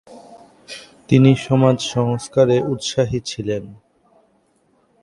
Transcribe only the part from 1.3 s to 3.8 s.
সমাজ সংস্কারে উৎসাহী ছিলেন।